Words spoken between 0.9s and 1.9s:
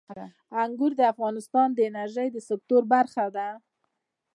د افغانستان د